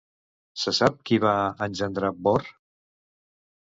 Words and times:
Se 0.61 0.73
sap 0.77 0.97
qui 1.11 1.21
va 1.27 1.35
engendrar 1.69 2.13
Borr? 2.29 2.53